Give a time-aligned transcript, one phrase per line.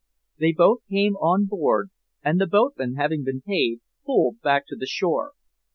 [0.39, 1.91] They both came on board,
[2.23, 5.33] and the boatman, having been paid, pulled back to the shore.